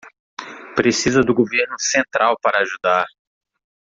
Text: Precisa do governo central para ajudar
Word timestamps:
Precisa 0.75 1.21
do 1.21 1.31
governo 1.31 1.75
central 1.77 2.35
para 2.41 2.61
ajudar 2.61 3.05